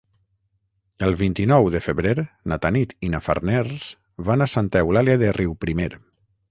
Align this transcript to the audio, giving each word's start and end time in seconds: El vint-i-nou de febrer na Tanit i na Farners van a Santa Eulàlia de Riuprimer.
El 1.07 1.11
vint-i-nou 1.19 1.69
de 1.75 1.81
febrer 1.89 2.15
na 2.53 2.59
Tanit 2.65 2.97
i 3.09 3.13
na 3.17 3.23
Farners 3.29 3.87
van 4.31 4.47
a 4.49 4.53
Santa 4.57 4.87
Eulàlia 4.87 5.25
de 5.27 5.35
Riuprimer. 5.41 5.93